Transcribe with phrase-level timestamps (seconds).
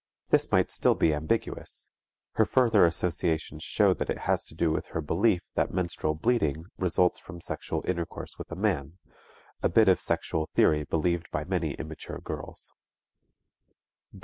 [0.31, 1.91] This might still be ambiguous;
[2.31, 6.65] her further associations show that it has to do with her belief that menstrual bleeding
[6.79, 8.97] results from sexual intercourse with a man,
[9.61, 12.73] a bit of sexual theory believed by many immature girls.